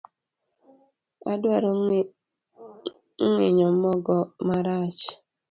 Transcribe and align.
Adwaro 1.31 1.69
ng'inyo 1.83 3.67
mogo 3.81 4.17
marach. 4.47 5.01